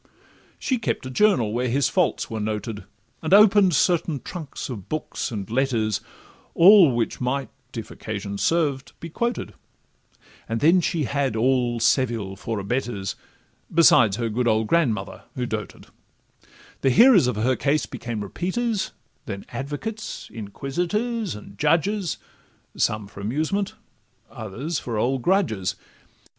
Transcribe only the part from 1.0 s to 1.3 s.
a